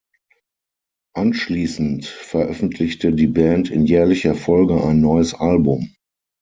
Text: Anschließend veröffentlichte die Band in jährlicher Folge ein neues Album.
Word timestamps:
Anschließend 1.13 2.07
veröffentlichte 2.07 3.13
die 3.13 3.27
Band 3.27 3.69
in 3.69 3.85
jährlicher 3.85 4.33
Folge 4.33 4.83
ein 4.83 4.99
neues 4.99 5.35
Album. 5.35 5.93